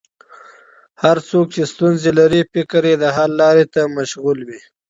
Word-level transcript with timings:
هر 1.03 1.17
څوک 1.29 1.45
چې 1.55 1.61
ستونزه 1.73 2.09
لري، 2.19 2.41
فکر 2.53 2.81
یې 2.89 2.95
د 2.99 3.05
حل 3.15 3.31
لارې 3.41 3.65
ته 3.73 3.81
مشغول 3.97 4.39
وي. 4.47 4.59